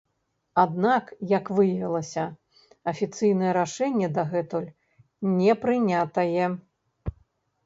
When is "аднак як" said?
0.61-1.51